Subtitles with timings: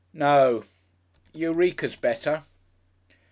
[0.13, 0.63] No!
[1.31, 2.43] Eureka's better."